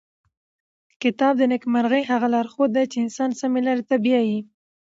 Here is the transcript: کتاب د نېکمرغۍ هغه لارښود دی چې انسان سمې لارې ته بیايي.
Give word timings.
کتاب 1.01 1.33
د 1.37 1.43
نېکمرغۍ 1.51 2.03
هغه 2.11 2.27
لارښود 2.33 2.69
دی 2.75 2.85
چې 2.91 2.97
انسان 3.05 3.29
سمې 3.41 3.61
لارې 3.67 3.83
ته 3.89 3.95
بیايي. 4.03 4.39